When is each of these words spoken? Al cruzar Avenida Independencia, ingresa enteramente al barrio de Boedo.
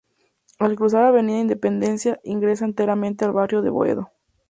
Al 0.57 0.73
cruzar 0.75 1.03
Avenida 1.03 1.37
Independencia, 1.41 2.19
ingresa 2.23 2.65
enteramente 2.65 3.23
al 3.23 3.33
barrio 3.33 3.61
de 3.61 3.69
Boedo. 3.69 4.11